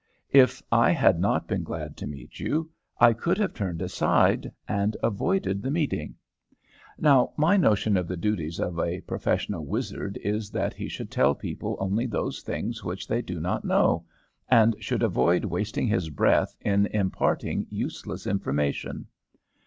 If 0.33 0.63
I 0.71 0.89
had 0.93 1.19
not 1.19 1.47
been 1.47 1.61
glad 1.61 1.95
to 1.97 2.07
meet 2.07 2.39
you, 2.39 2.71
I 2.99 3.13
could 3.13 3.37
have 3.37 3.53
turned 3.53 3.83
aside 3.83 4.51
and 4.67 4.97
avoided 5.03 5.61
the 5.61 5.69
meeting. 5.69 6.15
Now, 6.97 7.33
my 7.37 7.55
notion 7.55 7.95
of 7.95 8.07
the 8.07 8.17
duties 8.17 8.59
of 8.59 8.79
a 8.79 9.01
professional 9.01 9.63
wizard 9.63 10.17
is 10.23 10.49
that 10.49 10.73
he 10.73 10.87
should 10.89 11.11
tell 11.11 11.35
people 11.35 11.77
only 11.79 12.07
those 12.07 12.41
things 12.41 12.83
which 12.83 13.07
they 13.07 13.21
do 13.21 13.39
not 13.39 13.63
know, 13.63 14.03
and 14.49 14.75
should 14.79 15.03
avoid 15.03 15.45
wasting 15.45 15.85
his 15.87 16.09
breath 16.09 16.55
in 16.61 16.87
imparting 16.87 17.67
useless 17.69 18.25
information." 18.25 19.05